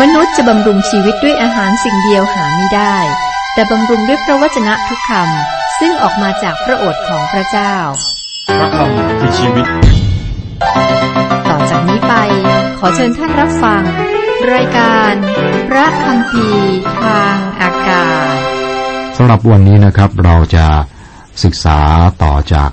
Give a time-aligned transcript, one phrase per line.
[0.00, 2.96] มนุษย์จะบำรุงชีวิตด้วยอาหารสิ่งเดียวหาไม่ได้
[3.54, 7.74] แต่บำรุงด้วยพระวจนะทุกคำซึ่งออกมาจากพระโอษฐ์ของพระเจ้า
[8.58, 9.66] พระคำคือชีวิต
[11.48, 12.14] ต่อจากนี้ไป
[12.78, 13.82] ขอเชิญท่านรับฟัง
[14.54, 15.12] รายการ
[15.68, 16.46] พระคำพี
[17.00, 18.36] ทางอากาศ
[19.16, 20.66] สำหรับวันนี้นะครับเราจะ
[21.44, 21.80] ศึกษา
[22.24, 22.70] ต่อจาก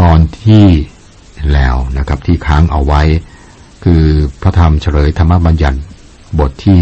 [0.00, 0.66] ตอนที่
[1.52, 3.02] แล้วนะครับที่ค้างเอาไว้
[3.84, 4.04] คือ
[4.42, 5.78] พระธรรมเฉลยธรรมบัญญัติ
[6.38, 6.78] บทที่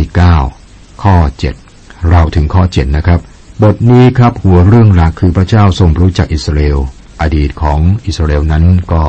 [0.53, 1.17] 9 ข้อ
[1.63, 3.21] 7 เราถึงข้อ 7 นะครับ
[3.63, 6.79] บทนี้ครับหัวเรื่องหลักคือพระเจ้าทรงรู้จักอิสราเอล
[7.23, 9.03] อดีตของอิสราเอลนั้นก็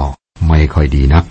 [0.47, 1.23] ไม่ค่อยดีนัก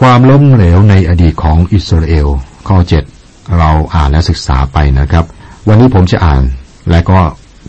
[0.00, 2.28] ความล้มเหลวในอดีตของอิสราเอล
[2.68, 2.78] ข้อ
[3.16, 5.24] 7 เราอ่านและศึกษาไปนะครับ
[5.68, 6.42] วันนี้ผมจะอ่าน
[6.90, 7.20] และก็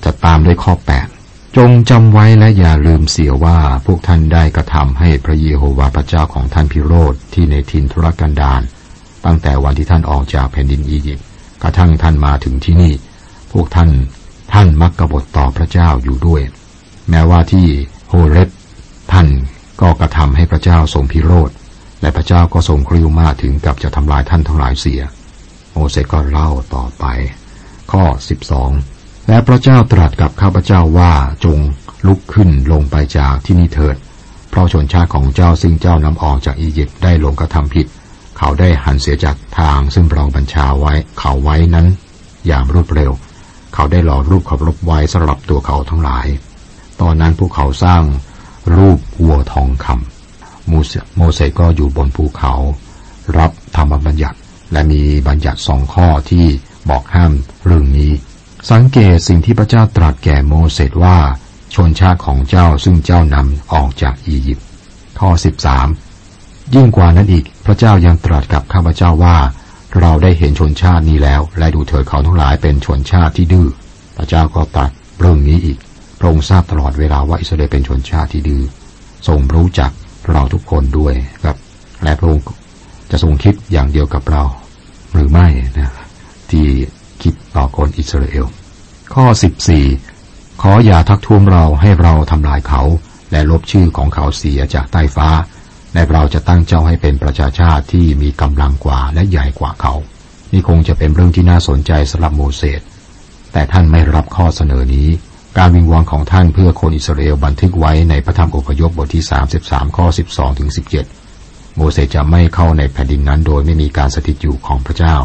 [0.04, 0.74] จะตามด้วยข้อ
[1.16, 8.62] 8 จงจำไว้และอย่าลืมเสียว่าพวกท่านได้กระทำให้พระเยโฮวาห์พระเจ้าของท่านพิโรธที่ในทินทุรกันดาร
[9.26, 11.26] ตั้งแต่วันที่ท่านออกจากแผ่นดินอียิปต์
[11.64, 12.94] กระทั่งท่านมาถึงที่นี่
[13.52, 13.90] พวกท่าน
[14.54, 16.42] ท่านมักกบฏต่อพระเจ้าอยู่ด้วย
[17.10, 17.66] แม้ว่าที่
[18.10, 18.50] โฮเรส
[19.12, 19.28] ท่าน
[19.82, 21.50] ก็กระทำให้พระเจ้าทรงพิโรธ
[22.02, 25.02] และพระเจ้าก็ทรงคริ้วมากถึงกับจะทำลายท่านทั้งหลายเสีย
[25.72, 27.06] โมเสสก็เล่าต่อไป
[27.92, 28.04] ข้อ
[28.68, 31.14] 12 และพระเจ้าตรัสกับข้าพเจ้าว่า
[31.46, 31.58] จง
[32.08, 33.96] ลุกขึ้นลงไปจากที่นี่เถิด
[34.50, 37.88] เพราะชนชาติของเจ้าซึ่งเจ้านำออกจากอียิปต์ได้ลงกระทำผิด
[38.38, 41.88] เขาได้หันเสียจากทางซึ่งเราบัญชาไว้เขาไว้นั้น
[42.48, 43.12] อย่างรวดเร็ว
[43.74, 46.28] เขาได้หล่อรูปเคารพไว้สำหรับตัวเขาทั้งหลาย
[47.02, 48.04] ตอนนั้นพวกเขาสร้าง
[48.76, 52.54] รูปวัวทองคำโมเสโมเสสก็อยู่บนภูเขา
[53.38, 54.38] รับธรรมบัญญัติ
[54.72, 56.46] และมีบัญญัติสองข้อที่
[56.90, 57.32] บอกห้าม
[57.66, 58.12] เรื่องนี้
[58.72, 61.18] สังเกตสิ่งที่พระเจ้าตรัสแก่โมเสสว่า
[61.76, 64.66] ชนชาติของเจ้าซึ่งเจ้านำออกจากอียิปต์
[65.20, 65.30] ข้อ
[65.72, 66.05] 13
[66.74, 69.38] ยิ่งกว่านั้นอีก พระเจ้ายังตรัสกับข้าพเจ้าว่า
[70.02, 73.68] เราได้เห็นชนชาตินี้แล้ว และดูเถิดเขาทั้งหลายเป็นชนชาติที่ดื้อ
[74.18, 75.78] พระเจ้าก็ตรัสเรื่องนี้อีก
[76.20, 78.64] พระองค์ทราบตลอดเวลาว่าอิสราเอลเป็นชนชาติที่ดื้อ
[79.28, 79.92] ทรงรู้จัก
[80.32, 81.58] เราทุกคนด้วยครับ
[82.04, 82.46] และพระองค์
[83.12, 84.44] จะทรงคิดอย่างเดียวกับเรา
[85.14, 85.92] หรือไม่นะ
[86.52, 86.66] ที่
[87.22, 88.46] คิดต่อคนอิสราเอล
[89.14, 89.26] ข้อ
[89.94, 92.82] 14 ขออย่าทักท้วงเราให้เราทำลายเขา
[93.32, 95.28] และลบชื่อของเขาเสียจากใต้ฟ้า
[95.96, 99.94] และเราจะตั้งเจ้าให้เป็นประชาชาติที่มีกำลังกว่าและใหญ่กว่าเขา
[100.52, 102.82] นี่คงจะเป็นเรื่องที่น่าสนใจสำหรับโมเสส
[103.54, 105.08] แต่ท่านไม่รับข้อเสนอนี้
[105.58, 109.24] การวิงวอนของท่านเพื่อคนอิสราเอลบันทึกไว้ในพระธรรมอพยพบทที่
[109.62, 110.70] 33 ข้อ 12 ถึง
[111.24, 115.16] 17 โมเสสจะไม่เข้าในแผ่นดินนั้นโดยไม่มีการสถิตอยู่ของพระเจ้า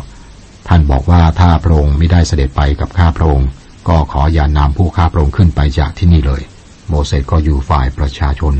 [0.69, 3.49] ท่านบอกว่าถ้าพระองค์ไม่ได้เสด็จไปกับข้าพระองค์
[3.89, 6.43] ก็ขออย่านำผู้ข้าพระองค์ขึ้นไปจากที่นี่เลย
[6.89, 8.55] โมเสสก็อยู่ฝ่ายประชาชน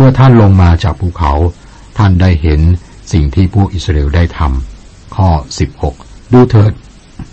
[0.00, 1.32] เมื่อท่านลงมาจากภูเขา
[1.98, 2.60] ท่านได้เห็น
[3.12, 5.28] สิ่งที่พวกอิสราเอลได้ทำข้อ
[5.80, 6.72] 16 ดูเถิด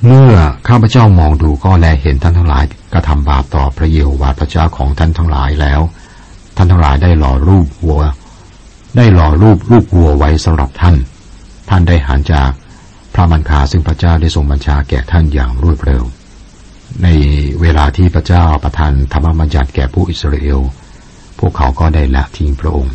[0.05, 0.31] เมื่อ
[0.67, 5.81] ข้าพเจ้ามองดูก็แลเห็นท่านทั้งหลายกระทำบาปต่อพระเยโฮวาห์พระเจ้าของท่านทั้งหลายแล้ว
[6.55, 8.03] ท่านทั้งหลายได้หล่อรูปวัว
[8.97, 10.95] ได้หล่อรูปรูปวัวไว้สำหรับท่าน
[11.69, 12.51] ท่านได้หันจาก
[13.13, 16.03] พระบัญคาซึ่งพระเจ้าได้ทรงบัญชาแก่ท่านอย่างรวดเร็ว
[17.03, 17.07] ใน
[17.61, 20.59] เวลาที่พระเจ้าประทานธรรมบัญญัติแก่ผู้อิสราเอล
[21.39, 22.93] พวกเขาก็ได้ละทิ้งพระองค์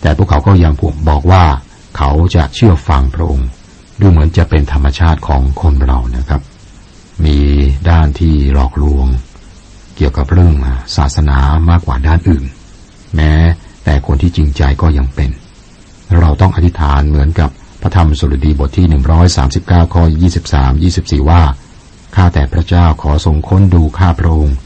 [0.00, 0.72] แต่พวกเขาก็ยัง
[1.08, 1.44] บอกว่า
[1.96, 3.48] เขาจะเชื่อฟังพระองค์
[4.00, 6.42] ดูเหมือนจะเป็นธรรมชาติของคนเรานะครับ
[7.24, 7.38] มี
[7.90, 9.06] ด้านที่หลอกลวง
[9.96, 10.54] เกี่ยวกับเรื่อง
[10.96, 11.38] ศาสนา
[11.70, 12.44] มากกว่าด้านอื่น
[13.14, 13.32] แม้
[13.84, 15.30] แต่คนที่จริงใจก็ยังเป็น
[16.18, 17.50] เราต้องอธิษฐานเหมือนกับ
[17.82, 18.86] พระธรรมสุรดีบทที่
[19.40, 20.02] 139ข้อ
[20.46, 21.42] 23 24 ว่า
[22.14, 24.56] ข้าแต่พระเจ้าขอทรงค้นดูข้าพระองค์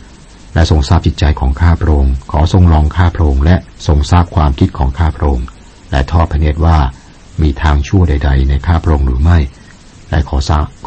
[0.55, 5.47] และทรงทราบจิตใจของข้าพระองค์ขอทรงลองข้าพระองค์และทรงทราบความคิดของข้าพระองค์
[5.91, 6.77] และทอดพระเนตรว่า
[7.43, 9.39] มีทางชั่วใด ๆ ในข้าพระองค์หรือไม่
[10.11, 10.39] และขอ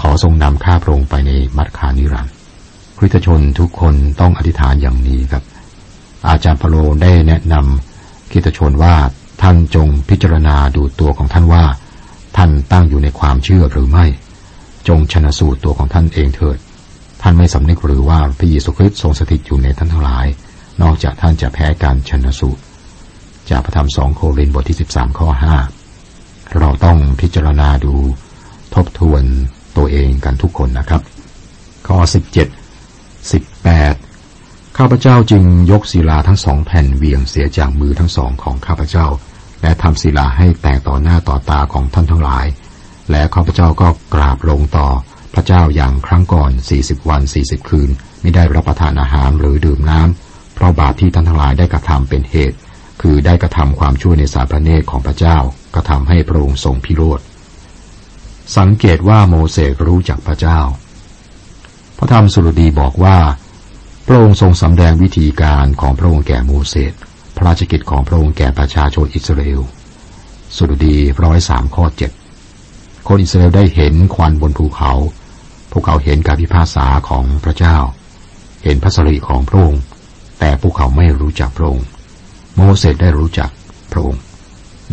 [0.01, 2.33] ขอทรงนำข้าพระองค์ไปในมรรคานิรันดร์
[2.97, 5.43] คริสตชนทุกคนต้องอธิษฐานอย่างนี้ครับ
[6.27, 8.95] อาจารย์เปาโลได้แนะนำคริสตชนว่า
[9.41, 11.63] ท่านจงพิจารณาดูตัวของท่านว่า
[12.37, 14.05] ท่านตั้งอยู่ในความเชื่อหรือไม่
[14.87, 16.57] จงชันสูตรตัวของท่านเองเถิด
[17.27, 20.25] ท่านไม่สำนึกหรือว่าพระเยซูคริสต์ทรงสถิตอยู่ในท่านทั้งหลาย
[20.81, 22.61] นอกจากท่านจะแพ้การชันสูตร
[23.49, 25.29] จากพระธรรมสองโครินธ์บทที่ 13 ข้อ
[25.93, 27.93] 5 เราต้องพิจารณาดู
[28.75, 29.23] ทบทวน
[29.77, 31.01] ตัวเองกันทุกคนนะครับ
[31.87, 31.97] ข้อ
[33.17, 33.45] 17
[33.75, 39.07] 18 ข้าพเจ้าจึงยกศิลาทั้งสองแผ่นเวียงเสียจากมือทั้งสองของข้าพเจ้า
[39.61, 42.45] และทำศิลาให้แตกต่อหน้าต่อตาของท่านทั้งหลาย
[43.11, 44.89] และข้าพเจ้าก็กราบลงต่อ
[45.35, 47.89] พระเจ้าอย่างครั้งก่อน 40 วัน 40 คืน
[48.21, 52.57] ไม่ได้รับประทานอาหารหรือดื่มน้ำ เพราะบาปที่ท่านทั้งหลายได้กระทำเป็นเหตุ
[53.01, 55.37] คือได้กระทำความชั่วในสารพระเนตรของพระเจ้า
[55.75, 57.19] กระทำให้พระองค์ทรงพิโรธ
[58.57, 60.59] สังเกตว่าโมเสสรู้จักพระเจ้า
[61.97, 63.17] พระธรรมสุรดีบอกว่า
[64.07, 66.93] พระองค์ทรงสำแดงวิธีการของพระองค์แก่โมเสส
[67.35, 69.61] พระราชกิจของพระองค์แก่ประชาชนอิสราเอล
[70.55, 72.11] สุรดีร้อยสามข้อเจ็ด
[73.07, 74.91] คนอิสราเอลได้เห็นควันบนภูเขา
[75.77, 77.77] พวกเขาเห็นการพิพากษาของพระเจ้า
[78.63, 79.81] เห็นพระสริของพระองค์
[80.39, 81.85] แต่พวกเขาไม่รู้จักพระองค์
[82.55, 83.49] โมเสสได้รู้จัก
[83.91, 84.21] พระองค์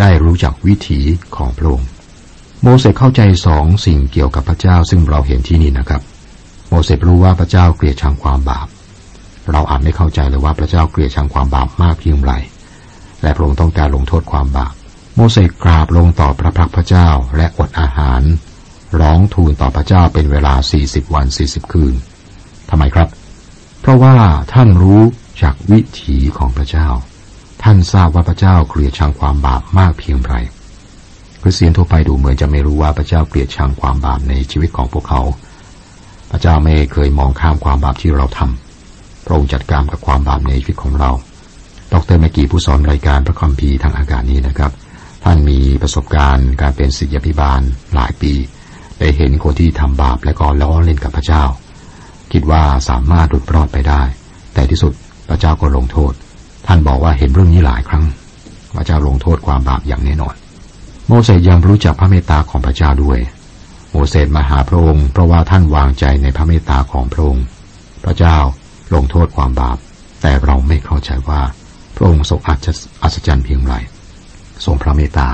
[0.01, 1.01] ได้รู้จักวิถี
[1.37, 1.87] ของพระองค์
[2.63, 6.03] โมเสสเข้าใจสองสิ่งเกี่ยวกับพระเจ้าซึ่งเราเห็นที่นี่นะครับ
[6.69, 8.67] โมเสสรู้ว่าพระเจ้าเกลียดชังความบาป
[9.51, 12.33] เราอาจไม่เข้าใจเลยว่าพระเจ้าเกลียดชังความบาปมากเพียงไร
[13.23, 14.73] และพระองค์ต้องการลงโทษความบาป
[15.17, 18.23] โมเสสกราบลงต่อพระพักพระเจ้าและอดอาหาร
[19.01, 21.95] ร้องทูลต่อพระเจ้าเป็นเวลาสี่สิบวันสี่สิบคืน
[22.71, 23.09] ทำไมครับ
[23.81, 24.17] เพราะว่า
[24.53, 25.03] ท่านรู้
[25.43, 26.89] จากวิถีของพระเจ้า
[27.63, 30.35] ท่านทราบว่าพระเจ้าเกลียดชังความบาปมากเพียงไร
[31.43, 35.23] คริสเตียนทั่วไปดูเหมือนจะไม่รู้ว่าพระเจ้าเกลียดชังความบาปในชีวิตของพวกเขา
[36.31, 41.11] พระเจ้าไม่เคยมองข้ามความบาปที่เราทำพระองค์จัดการกับความบาปในชีวิตของเรา
[41.93, 44.73] ดรแมกีผู้สอนรายการพระคัมภีร์ทางอากาศนี้นะครับ
[45.25, 47.61] ท่านมีประสบการณ์การเป็นศิษยาภิบาล
[47.95, 48.33] หลายปี
[49.03, 51.45] ได้เห็นคนที่ทำบาปและก็ล้อเล่นกับพระเจ้า
[52.33, 54.03] คิดว่าสามารถหลุดรอดไปได้
[54.55, 54.93] แต่ที่สุด
[55.29, 56.13] พระเจ้าก็ลงโทษ
[56.67, 58.05] ท่านบอกว่าเห็นเรื่องนี้หลายครั้ง
[58.77, 60.35] พระเจ้าลงโทษความบาปอย่างแน่นอน
[61.07, 63.19] โมเสสยังรู้จักพระเมตตาของพระเจ้าด้วย
[63.91, 67.45] โมเสสมาหาพระองค์เพราะว่าท่านวางใจในพระเมตตาของพระองค์
[68.05, 68.37] พระเจ้า
[68.95, 69.77] ลงโทษความบาป
[70.21, 71.41] แต่เราไม่เข้าใจว่า
[71.97, 72.41] พระองค์ทรง
[73.03, 73.75] อัศจรรย์เพียงไร
[74.65, 75.29] ทรงพระเมตตา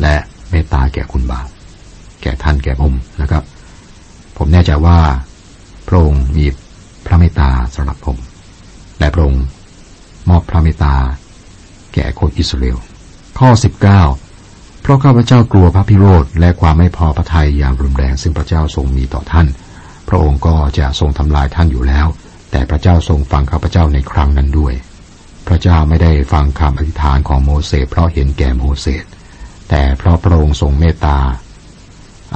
[0.00, 0.16] และ
[0.50, 1.46] เมตตาแก่คุณบาป
[2.26, 3.44] ก่ท่านแก่ผมนะครับ
[4.36, 4.98] ผมแน่ใจว่า
[5.88, 6.46] พระองค์มี
[7.06, 8.16] พระเมตตาสำหรับผม
[8.98, 9.44] และพระองค์
[10.28, 10.94] มอบพระเมตตา
[11.94, 12.78] แก่คนอิสราเอล
[13.38, 13.50] ข้อ
[14.16, 19.46] 19 เพราะข้าพเจ้ากลัวพระพิโรธและความไม่พอพระทัยอย่างรุนแรงซึ่งพระเจ้าทรงมีต่อท่าน
[20.08, 22.06] พระองค์ก็จะทรงทำลายท่านอยู่แล้ว
[22.50, 24.74] แต่พระเจ้าทรงฟังข้าพเจ้าในครั้งนั้นด้วย
[25.46, 29.04] พระเจ้าไม่ได้ฟังคำอธิษฐานของโมเสสเพราะเห็นแก่โมเสส
[29.70, 31.18] แต่เพราะพระองค์ทรงเมตตา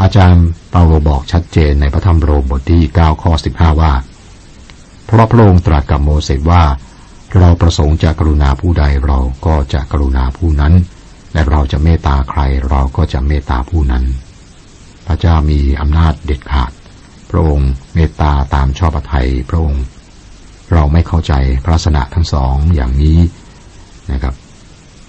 [0.00, 3.92] อาจารย์เปาโลบอกชัดเจนในพระธรรมโรมบทที่ 9 ข้อ 15 ว่า
[5.06, 6.62] เพราะพระองค์ตรัสกับโมเสสว่า
[7.38, 10.74] เราประสงค์จะกรุณาผู้ใดเราก็จะกรุณาผู้นั้น
[11.32, 14.04] และเราจะเมตตาใครเราก็จะเมตตาผู้นั้น
[15.06, 16.72] พระเจ้ามีอำนาจเด็ดขาด
[17.30, 19.84] พระองค์เมตตาตามชอบพระทัยพระองค์
[20.72, 21.32] เราไม่เข้าใจ
[21.64, 23.18] พระสนะทั้งสองอย่างนี้
[24.12, 24.34] นะครับ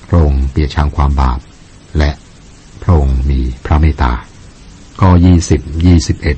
[0.09, 1.39] พระองค์เปียชังความบาป
[1.97, 2.11] และ
[2.81, 4.13] พระองค์มีพระเมตตา
[5.01, 6.37] ข้อยี่สิบยี่สิบเอ็ด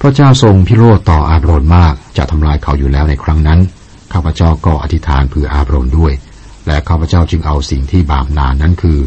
[0.00, 3.60] พระเจ้าทรงพิโรธต่ออาบรนมากจะทำลายเขาอยู่แล้วในครั้งนั้น
[4.12, 6.12] ข้าพเจ้าก็อธิษฐานเพื่ออาบรนด้วย
[6.66, 8.98] และข้าพเจ้าจึงเอาสิ่งที่บาปนานนั้นคือ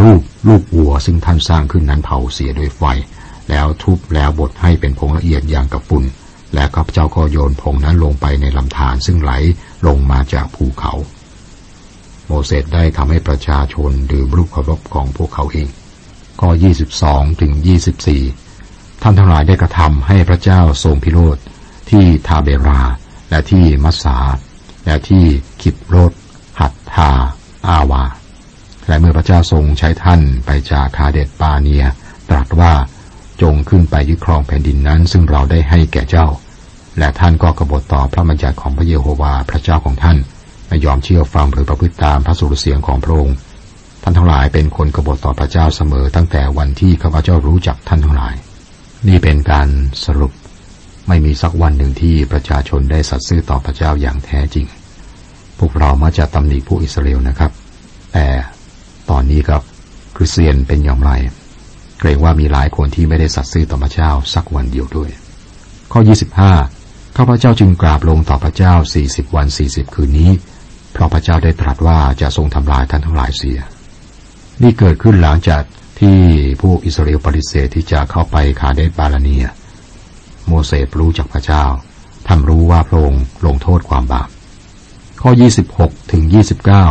[0.00, 2.82] รูปลูกวัวซึ่งท่านสร้างขึ้นนั้นเผาเสียด้วยไฟ
[3.50, 6.04] แล้วทุบแล้วบดให้เป็นผงละเอียดอย่างกับฝุ่น
[6.54, 9.32] และข้าพเจ้าก็โยนผงนั้นลงไปในลำธารซึ่งไหล
[9.86, 10.92] ลงมาจากภูเขา
[12.26, 15.68] โมเสสได้ทำให้ประชาชนดื่มรูปเคารพของพวกเขาเอง
[16.40, 16.48] ก็
[16.94, 17.52] 22ถึง
[18.28, 21.38] 24ท่านทั้งหลายได้กระทำให้พระเจ้าทรงพิโรธ
[21.90, 22.82] ที่ทาเบรา
[23.30, 24.18] และที่มัสสา
[24.86, 25.24] และที่
[25.62, 26.12] คิบโรด
[26.60, 27.10] หัตถา
[27.68, 28.04] อาวา
[28.88, 31.84] และเมื่อพระเจ้าทรงใช้ท่านไปจากคาเดตปาเนีย
[32.30, 32.72] ตรัสว่า
[33.42, 36.26] จงขึ้นไปยึดครองแผ่นดินนั้น ซึ่งเราได้ให้แก่เจ้า
[36.98, 40.18] และท่านก็กบฏต่อพระบัญญัติของพระเยโฮวาพระเจ้าของท่าน
[40.68, 48.34] ไม่ยอมเชื่อฟังหรือประพฤติตามพระสุรเสียงของพระองค์านทั้งหลายเป็นคนกบฏต่อพระเจ้าเสมอตั้งแต่วันที่ข้าพเจ้ารู้จักท่านทั้งหลาย
[49.08, 49.68] นี่เป็นการ
[50.04, 50.32] สรุป
[51.08, 54.66] ไม่มีสักวันหนึ่งที่ประชาชนได้สัตย์ซื่อต่อพระเจ้าอย่างแท้จริง
[55.58, 57.50] พวกเรามาจะตำหนิผู้อิสราเอลนะครับ
[58.12, 58.26] แต่
[59.10, 59.62] ตอนนี้ครับ
[60.16, 61.12] คริสเตียนเป็นอย่างไร
[61.98, 65.10] เกรงว่ามีหลายคนที่ไม่ได้สัตย์ซื่อต่อพระเจ้าสักวันเดียวด้วย
[65.92, 66.00] ข้อ
[66.56, 68.74] 25 ข้าพเจ้าจึงกราบลงต่อพระเจ้า
[69.04, 70.30] 40 วัน 40 คืนนี้
[70.92, 73.58] เพราะพระเจ้าได้ตรัสว่าจะทรงทำลายท่านทั้งหลายเสีย
[74.62, 75.62] นี่เกิดขึ้นหลังจาก
[76.00, 76.18] ที่
[76.60, 79.46] ผู้อิสราเอลปฏิเสธที่จะเข้าไปคาเดสบาลาเนีย
[80.46, 81.64] โมเสสรู้จากพระเจ้า
[82.26, 84.28] ท่านรู้ว่าพระองค์ลงโทษความบาป
[85.22, 85.30] ข้อ
[85.70, 86.22] 26 ถึง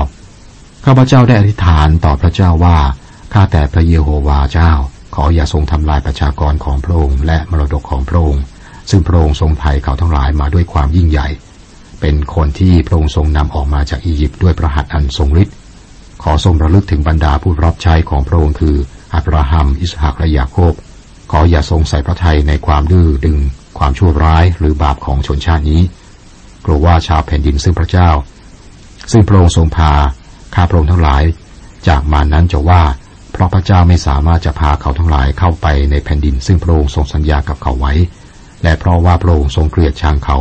[0.09, 2.77] 29 ข้าพเจ้าได้อธิษฐานต่อพระเจ้าว่า
[3.33, 4.71] ข้าแต่พระเยโฮวาเจ้า
[5.15, 8.43] ขออย่าทรงทำลายประชากรของพระองค์และมรดกของพระองค์
[8.89, 11.27] ซึ่งพระองค์ทรงไถ่เขาทั้งหลายมาด้วยความยิ่งใหญ่
[12.01, 15.57] เป็นคนที่พระองค์ทรงนำออกมาจากอียิปต์ด้วยพระหัตอันทรงฤทธิ์
[16.24, 18.75] ขอทรงระลึกถึงบรรดาผู้รับใช้ของพระองค์คือ
[19.13, 20.74] อับราฮัม อิสหักและยาโคบ
[21.31, 23.38] ขออย่าทรงใส่พระทัยในความดื้อดึง
[23.77, 25.81] ความชั่วร้ายหรือบาปของชนชาตินี้
[26.65, 28.09] กลัวว่าชาวแผ่นดินซึ่งพระเจ้า
[29.12, 29.91] ซึ่งพระองค์ทรงพา
[30.55, 31.24] ข้าพระองค์ทั้งหลาย
[31.88, 32.83] จากมานั้นจะว่า
[33.31, 37.93] เพราะพระเจ้าไม่สามารถจะพาเขาทั้งหลายเข้าไปในแผ่นดิน ซึ่งพระองค์ทรงสัญญากับเขาไว้
[38.63, 40.38] และเพราะว่าพระองค์ทรงเกลียดชังเขา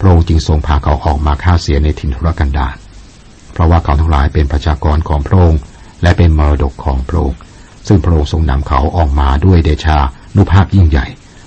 [0.00, 2.79] พระองค์จึงทรงพาเขาออกมาฆ่าเสียในถิ่นทุรกันดาร
[3.52, 5.60] เพราะว่าเขาทั้งหลายเป็นประชากรของพระองค์
[6.02, 7.38] และเป็นมรดกของพระองค์
[7.86, 9.98] ซึ่งพระองค์ทรงนำเขาออกมาด้วยเดชา
[10.36, 11.06] นุภาพยิ่งใหญ่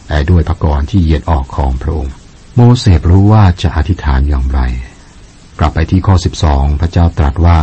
[0.09, 2.13] และด้วยพระกรที่เยียดออกของพระองค์
[2.55, 4.59] โมเสสรู้ว่าจะอธิษฐานอย่างไร
[5.59, 6.15] กลับไปที่ข้อ
[6.47, 7.59] 12 พระเจ้าตรัสว่า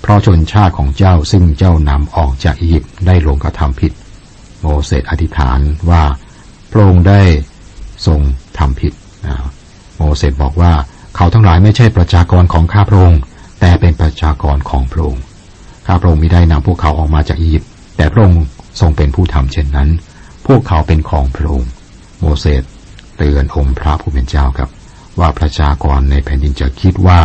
[0.00, 3.92] เพราะชนชาติของเจ้าซึ่งเจ้านำออกจากอียิปต์ได้ลงกระทำผิด
[4.60, 5.58] โมเสสอธิษฐาน
[5.90, 6.02] ว่า
[6.72, 7.22] พระองค์ได้
[8.06, 8.20] ทรง
[8.58, 8.92] ทำผิด
[9.96, 10.72] โมเสสบอกว่า
[11.16, 13.20] เขาทั้งหลายไม่ใช่ประชากรของข้าพระองค์
[13.60, 15.24] แต่เป็นประชากรของพระองค์
[15.86, 18.42] ข้าพระองค์ไมิได้นำพวกเขาออกมาจากอียิปต์แต่พระองค์
[18.80, 19.88] ทรงเป็นผู้ทำเช่นนั้น
[20.46, 21.70] พวกเขาเป็นของพระองค์
[22.20, 22.62] โมเสส
[23.16, 24.70] เตือนองค์พระผู้เป็นเจ้าครับ
[25.20, 27.20] ว่าประชากรในแผ่นดินจะคิดว่า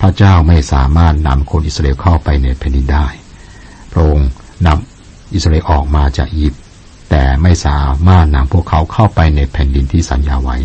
[0.00, 3.06] พระเจ้าไม่สามารถนำคนอิสราเอลเข้าไปในแผ่นดินได้
[3.92, 4.28] พระองค์
[4.66, 6.62] นำอิสราเอลออกมาจากอียิปต์
[7.10, 7.78] แต่ไม่สา
[8.08, 10.56] มารถนำพวกเขาเข้าไปในแผ่นดินที่สัญญาไว้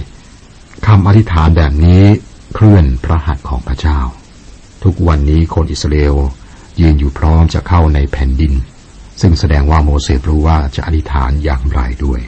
[0.88, 2.04] คำอธิษฐานแบบนี้
[2.54, 4.00] เคลื่อนพระหัตถ์ของพระเจ้า
[4.84, 6.16] ทุกวันนี้คนอิสราเอล
[6.82, 8.54] ยืนอยู่พร้อมจะเข้าในแผ่นดิน
[9.22, 12.20] ซึ่งแสดงว่าโมเสสรู้ว่าจะอธิษฐานอย่างไรด้วย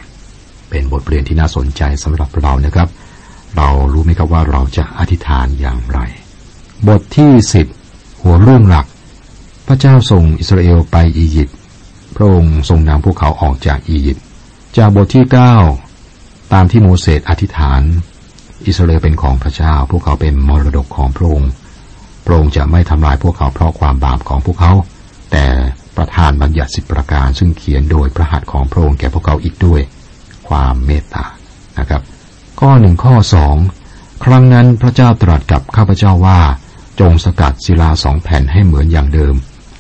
[0.70, 2.90] เป็นบทเรียนที่น่าสนใจสำหรับเรานะครับ
[3.58, 6.00] เรารู้ไหมครับว่าเราจะอธิษฐานอย่างไร
[6.88, 7.68] บทที่สิบ
[8.22, 8.86] หัวเรื่องหลัก
[9.68, 11.58] พระเจ้าส่งอิสราเอลไปอียิปต์
[12.16, 14.24] พระองค์ทรงนำพวกเขาออกจากอียิปต์
[14.78, 15.56] จากบทที่เก้า
[16.54, 17.82] ตามที่โมเสสอธิษฐาน
[18.68, 21.52] อิสราเอลเป็นของพระเจ้า พวกเขาเป็นมรดกของพระองค์
[22.26, 24.74] พระองค์จะไม่ทำลายพวกเขาเพราะความบาปของพวกเขา
[25.32, 25.46] แต่
[25.98, 29.82] ประทานบัญญัติสิบประการ ซึ่งเขียนโดยพระหัตถ์ของพระองค์แก่พวกเขาอีกด้วย
[30.50, 31.26] ความเมตตา
[31.80, 32.02] นะครับ
[32.60, 33.56] ข้อหนึ่งข้อสอง
[34.24, 36.40] ครั้งนั้นพระเจ้าตรัสกับข้าพเจ้าว่า
[37.00, 39.36] จงสกัดศิลาสองแผ่นให้เหมือนอย่างเดิม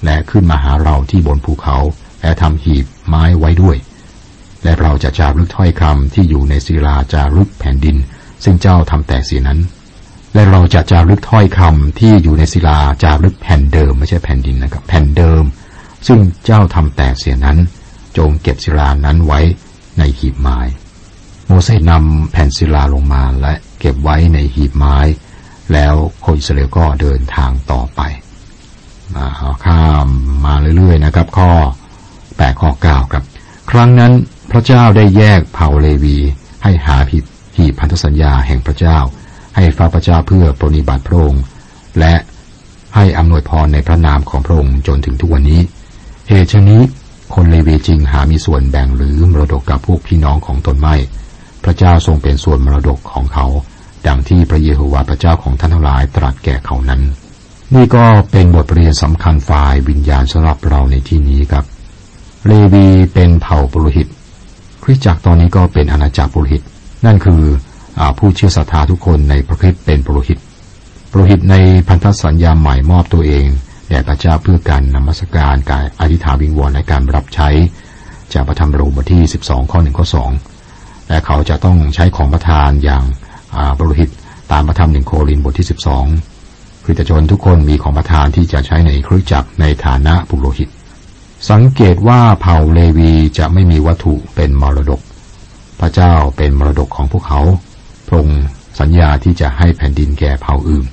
[0.05, 1.77] และขึ้นมาหาเราที่บนภูเขา
[2.21, 3.77] และทำหีบไม้ไว้ด้วย
[4.63, 7.97] และเราจะจารึกถ้อยคำที่อยู่ในศิลาจารึกแผ่นดิน
[8.43, 9.59] ซึ่งเจ้าทำแต่เสียนั้น
[10.35, 15.43] และเราจะจารึกถ้อยคำที่อยู่ในศิลาจารึกแผ่นเดิมไม่ใช่แผ่นดินนะครับ แผ่นเดิม
[16.07, 17.57] ซึ่งเจ้าทำแตกเสียนั้น
[18.17, 19.39] จงเก็บศิลานั้นไว้
[19.97, 20.59] ในหีบไม้
[21.45, 24.97] โมเสสนำแผ่นศิลาลงมาและเก็บไว้ในหีบไม้
[25.73, 25.93] แล้ว
[26.25, 28.01] คนอิสราเอลก็เดินทางต่อไป
[29.15, 29.27] มา
[29.65, 30.07] ข้าม
[30.45, 31.49] มาเรื่อยๆนะครับ ข้อ
[32.37, 33.23] แปดข้อเก้าครับ
[33.71, 34.13] ครั้งนั้น
[34.51, 36.17] พระเจ้าได้แยกเผ่าเลวี
[36.63, 37.25] ให้หาหีบ
[37.57, 38.97] หีบพันธสัญญาแห่งพระเจ้า
[39.55, 41.43] ให้ฟ้าพระเจ้าเพื่อปรนิบัติพระองค์
[41.99, 42.13] และ
[42.95, 45.61] ให้อำนวยพรในพระนามของพระองค์จนถึงทุกวันนี้
[46.29, 46.81] เหตุชนี้
[47.33, 50.95] คนเลวีจริงหามีส่วนแบ่งหรือมรดกกับพวกพี่น้องของตนไม่
[51.63, 53.45] พระเจ้าทรงเป็นส่วนมรดกของเขา
[54.07, 57.01] ดังที่พระเยโฮวาห์พระเจ้าของท่านทั้งหลายตรัสแก่เขานั้น
[57.73, 61.65] นี่ก็เป็นบทเรียนสำคัญฝ่ายวิญญาณสำหรับเราในที่นี้ครับ
[62.47, 64.07] เลวีเป็นเผ่าปุโรหิต
[64.83, 66.61] คริสตจักรตอนนี้ก็เป็นอาณาจักรปุโรหิต
[67.05, 67.41] นั่นคือ
[68.17, 70.39] ผู้เชื่อศรัทธาทุกคนในพระคริสต์เป็นปรหิต
[71.11, 71.55] ปรหิตใน
[71.87, 73.45] พันธสัญญาใหม่มอบตัวเอง
[73.89, 77.49] แด่พระเจ้าเพื่อการนมัสการการอธิษฐานวิงวอนในการรับใช้
[78.33, 80.05] จากพระธรรมโรมบทที่ 12 ข้อ1ข้อ
[80.55, 83.03] 2และเขาจะต้องใช้ของประทานอย่าง
[83.77, 84.09] ปรหิต
[84.51, 85.67] ตามพระธรรมหนึ่งโครินบทที่
[86.23, 90.69] 12คริสตชนทุกคนมีของประทานที่จะใช้ในคริสตจักรในฐานะปุโรหิต
[91.49, 95.01] สังเกตว่าเผ่าเลวีจะไม่มีวัตถุเป็นมรดก
[95.79, 97.41] พระเจ้าเป็นมรดกของพวกเขา
[98.15, 98.27] รง
[98.79, 100.85] สัญญาที่จะให้แผ่นดินแก่เผ่าอื่น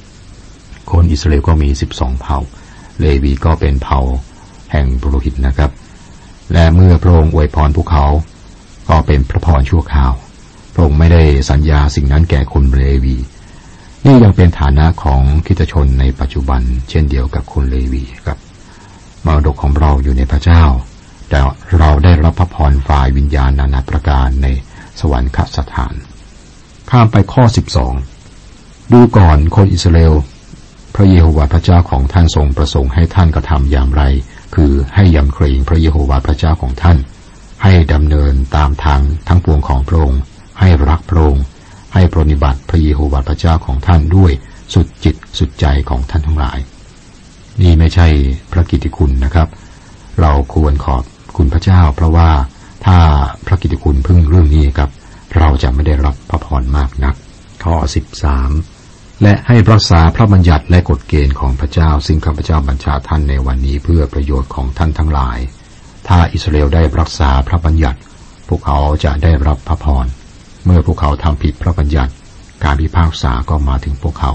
[0.90, 2.38] คนอิสราเอลก็มีสิบสองเผ่า
[3.00, 4.00] เลวีก็เป็นเผ่า
[4.72, 5.70] แห่งปุโรหิตนะครับ
[6.52, 8.06] และเมื่อพระองค์อวยพรพวกเขา
[8.88, 10.12] ก็เป็นพระพรชั่วคราว
[10.72, 13.16] พระองค์ไม่ได้สัญญาสิ่งนั้นแก่คนเลวี
[14.04, 18.38] นี่ยังเป็นฐานะของคิตชนในปัจจุบัน เช่นเดียวกับคนเลวีครับ
[19.24, 20.62] มรดกของเราอยู่ในพระเจ้า
[21.28, 21.38] แต่
[21.78, 24.46] เราได้รับพระพรฝ่ายวิญญาณนานาประการใน
[25.00, 25.94] สวรรคสถาน
[26.96, 27.94] ข้ามไปข้อสิบสอง
[28.92, 30.14] ดูก่อนคนอิสราเอล
[30.94, 34.02] พระเยโฮวาห์พระเจ้าของท่านทรงประสงค์ให้ท่านกระทำอย่างไร
[34.54, 36.98] คือให้ยำเกรงพระเยโฮวาห์พระเจ้าของท่าน
[37.62, 40.20] ให้ดำเนินตามทางทั้งปวงของพระองค์
[40.60, 41.44] ให้รักพระองค์
[41.94, 44.32] ให้ปรนิบัติพระเยโฮวาห์พระเจ้าของท่านด้วย
[44.74, 46.58] สุดจิตสุดใจของท่านทั้งหลาย
[47.60, 48.06] นี่ไม่ใช่
[48.52, 49.48] พระกิติคุณนะครับ
[50.20, 51.02] เราควรขอบ
[51.36, 52.30] คุณพระเจ้า เพราะว่า
[52.86, 52.98] ถ้า
[53.46, 54.90] พระกิติคุณพึ่งเรื่องนี้ครับ
[55.36, 57.14] เราจะไม่ได้รับพระพรมากนัก
[57.64, 58.50] ข้อสิบสาม
[59.22, 65.38] และให้รักษาพระบัญญัติและกฎเกณฑ์ของพระเจ้า ซึ่งข้าพเจ้าบัญชาท่านในวันนี้เพื่อประโยชน์ของท่านทั้งหลาย
[66.08, 67.98] ถ้าอิสราเอลได้รักษาพระบัญญัติ
[68.48, 70.06] พวกเขาจะได้รับพระพร
[70.64, 72.12] เมื่อพวกเขาทำผิดพระบัญญัติ
[72.64, 74.32] การพิพากษาก็มาถึงพวกเขา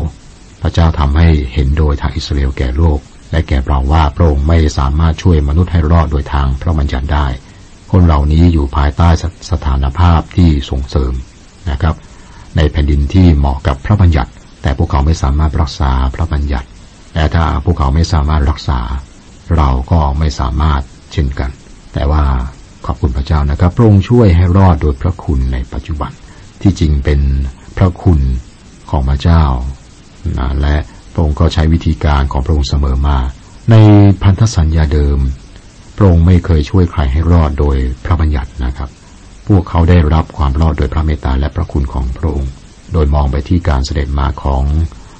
[0.62, 3.00] พระเจ้าทำให้เห็นโดยทางอิสราเอลแก่โลก
[3.32, 7.28] และแก่เราว่าพระองค์ไม่สามารถช่วยมนุษย์ให้รอดโดยทางพระบัญญัติได้
[7.92, 9.10] คนเหล่านี้อยู่ภายใต้
[9.52, 11.14] สถานภาพที่ส่งเสริม
[11.72, 11.96] นะครับ
[12.58, 16.68] ในแผ่นดินที่เหมาะกับพระบัญญัติ แต่พวกเขาไม่สามารถรักษาพระบัญญัติ
[17.16, 18.80] และถ้าพวกเขาไม่สามารถรักษา
[19.56, 20.82] เราก็ไม่สามารถ
[21.14, 21.50] เช่นกัน
[21.94, 22.24] แต่ว่า
[22.86, 26.12] ขอบคุณพระเจ้านะครับ พระองค์ช่วยให้รอดโดยพระคุณในปัจจุบัน
[26.62, 27.20] ที่จริงเป็น
[27.78, 28.20] พระคุณ
[28.90, 29.44] ของพระเจ้า
[30.38, 30.76] นะและ
[31.12, 33.18] พระองค์ก็ใช้วิธีการของพระองค์เสมอมา
[33.72, 33.76] ใน
[34.24, 35.20] พันธสัญญาเดิม
[35.98, 38.90] พระองค์ไม่เคยช่วยใครให้รอดโดยพระบัญญัตินะครับ
[39.48, 42.52] พวกเขาได้รับความรอดโดยพระเมตตาและพระคุณของพระองค์
[42.94, 44.64] โดยมองไปที่การเสด็จมาของ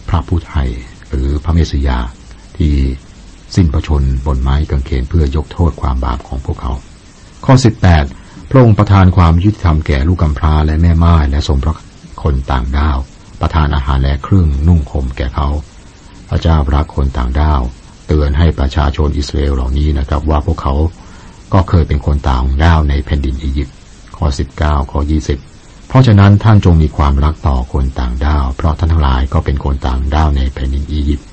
[0.10, 0.70] พระผู้ไทย
[1.10, 2.00] หรือพระเมสยา
[2.58, 2.76] ที่
[3.56, 6.74] สิ้นพระชนบนไม้กางเขนเพื่อยกโทษความบาปของพวกเขา
[7.46, 7.54] ข้อ
[8.04, 11.76] 18 พระองค์ประทานความยุติธรรมแก่ลูกกำพร้าและแม่ไม้และสมพระ
[12.24, 12.98] คนต่างดาว
[13.42, 15.48] ประทานอาหารและเครื่องนุ่งห่มแก่เขา
[16.30, 17.62] พระเจ้ารักคนต่างดาว
[18.08, 20.76] เตือนให้ประชาชนอิสราเอลเหล่านี้นะครับ ว่าพวกเขา
[21.54, 23.76] ก็เคยเป็นคนต่างด้าวในแผ่นดินอียิปต์
[24.18, 24.28] ข้อ
[24.60, 25.00] 19ข้อ
[25.46, 31.28] 20 เพราะฉะนั้นท่านจงมีความรักต่อคนต่างด้าว เพราะท่านทั้งหลายก็เป็นคนต่างด้าวในแผ่นดินอียิปต์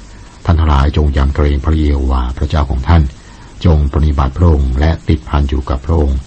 [0.45, 3.03] ท่านทั้งหลายจงยำเกรงพระเยโฮวาห์พระเจ้าของท่าน
[3.65, 6.19] จงปฏิบัติพระองค์และติดพันอยู่กับพระองค์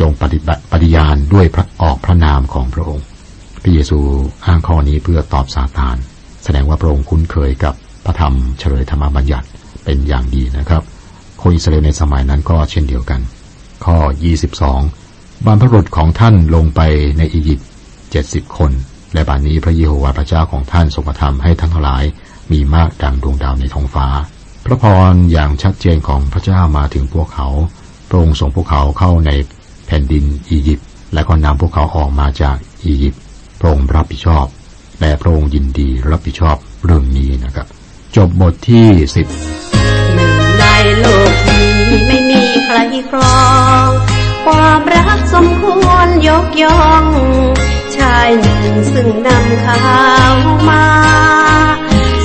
[0.00, 3.04] จงปฏิบัติปฏิญาณด้วยพระออกพระนามของพระองค์
[3.62, 3.98] พระเยซู
[4.46, 5.96] อ้างข้อนี้เพื่อตอบซาตาน
[6.44, 9.46] แสดงว่าพระองค์คุ้นเคยกับพระธรรมเฉลยธรรมบัญญัติ
[9.86, 10.82] เป็นอย่างดีนะครับ
[11.42, 13.20] คนอิสราเอลในสมัยนั้นก็เช่นเดียวกัน
[13.84, 13.96] ข้อ
[14.72, 16.80] 22 บรรพบุรุษของท่านลงไป
[17.18, 17.68] ในอียิปต์
[18.10, 18.72] เจ็ดสิบคน
[19.14, 22.04] และบัดนนี้พระเยโฮวาห์พระเจ้าของท่านทรงกระทำให้ท่านทั้งหลาย
[22.52, 24.06] มีมากดังดวงดาวในท้องฟ้า
[24.64, 27.48] พระพรอย่างชัดเจนของพระเจ้ามาถึงพวกเขา
[28.08, 29.30] พระองค์ส่งพวกเขาเข้าใน
[29.86, 33.22] แผ่นดินอียิปต์และก็นำพวกเขาออกมาจากอียิปต์
[33.60, 34.46] พระองค์รับผิดชอบ
[35.00, 37.66] และพระองค์ยินดีรับผิดชอบเรื่องนี้นะครับ
[38.16, 39.26] จบบทที่สิบ
[40.98, 41.72] โลกนี้
[42.06, 42.76] ไม่มีใคร
[43.10, 43.46] ครอ
[43.86, 43.88] ง
[44.44, 47.04] ความรักสมควรยกย่อง
[47.96, 49.90] ชายหนึ่งซึ่งนำข้า
[50.32, 50.34] ว
[50.68, 50.86] มา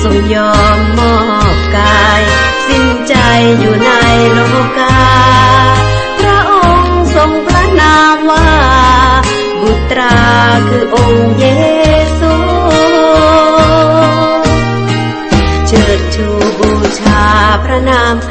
[0.02, 1.16] ทรงยอมมอ
[1.54, 2.22] บกาย
[2.66, 3.14] สิ้นใจ
[3.58, 3.71] อยู่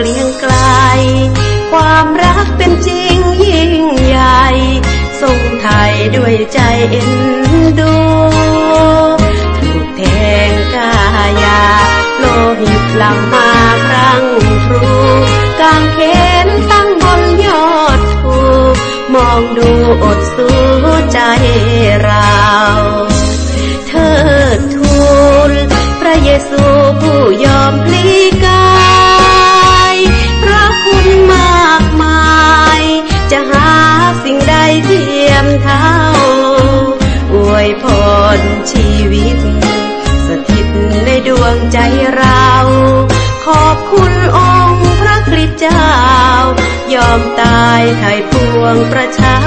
[0.03, 0.55] กลียงไกล
[1.71, 3.71] ความรักเป็นจริงยิ่ง
[4.05, 4.45] ใหญ่
[5.21, 6.59] ทรงไทยด้วยใจ
[6.91, 7.11] เอ็น
[7.79, 7.95] ดู
[9.57, 10.01] ถูกแท
[10.49, 10.93] งกา
[11.43, 11.63] ยา
[12.17, 12.25] โล
[12.61, 13.49] หิตหลังมา
[13.87, 14.23] ครั้ง
[14.65, 14.85] ครู
[15.59, 15.99] กางเข
[16.45, 18.35] นตั้งบนยอดภู
[19.13, 19.69] มองดู
[20.03, 20.57] อดสู้
[21.13, 21.19] ใจ
[41.73, 41.77] ใจ
[42.15, 42.49] เรา
[43.45, 45.87] ขอบคุณองค์พระคริสเจ้า
[46.93, 49.37] ยอมตายไถ่ปวงประชา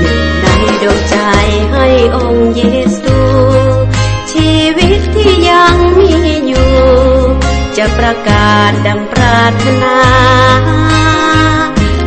[0.00, 0.46] หนึ่งใน
[0.82, 1.16] ดวงใจ
[1.72, 2.62] ให้องค์เย
[3.00, 3.18] ซู
[4.32, 6.12] ชีวิตที่ยังมี
[6.46, 6.74] อยู่
[7.76, 9.98] จะประกาศดังปรารถนา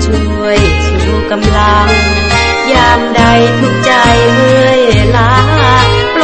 [0.05, 1.89] ช่วยชูกำลัง
[2.71, 3.21] ยามใด
[3.59, 3.91] ทุกใจ
[4.33, 4.81] เมื่อย
[5.17, 5.33] ล้า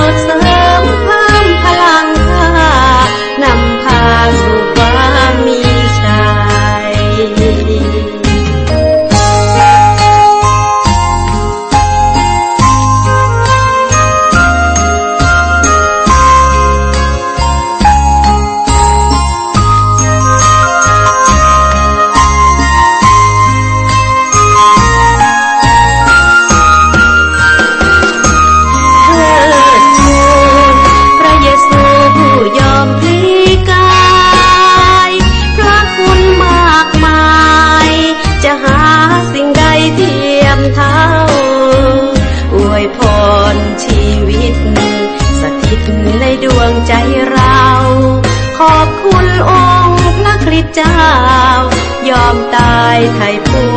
[0.03, 0.52] โ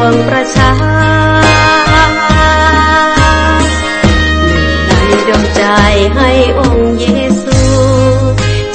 [0.06, 0.82] วงประชาห
[4.86, 4.92] ใน
[5.28, 5.62] ดวงใจ
[6.16, 7.06] ให้องค์เย
[7.42, 7.60] ซู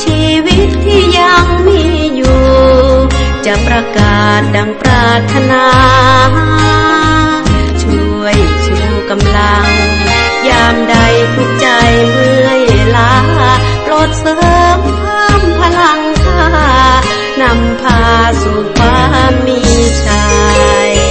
[0.03, 1.83] ชีวิตที่ยังมี
[2.15, 2.43] อยู่
[3.45, 5.65] จะประกาศดังปรารถนา
[7.83, 8.77] ช่วยชู
[9.09, 9.67] กำลัง
[10.47, 10.95] ยามใด
[11.35, 11.67] ทุกใจ
[12.11, 12.61] เมื่อย
[12.95, 13.15] ล้า
[13.83, 14.35] โปรดเสริ
[14.77, 16.45] มเพิ่มพลังค่า
[17.41, 18.01] นำพา
[18.41, 19.59] สู่ความมี
[20.05, 20.23] ชั
[20.89, 21.10] ย